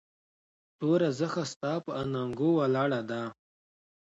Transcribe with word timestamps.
توره 0.77 1.09
زخه 1.19 1.43
ستا 1.51 1.73
پهٔ 1.83 1.91
اننګو 2.01 2.49
ولاړه 2.59 3.01
ده 3.09 3.21